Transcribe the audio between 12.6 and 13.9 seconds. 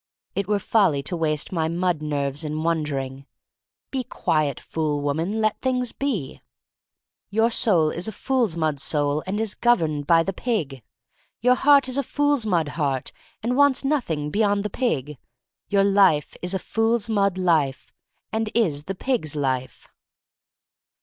heart, and wants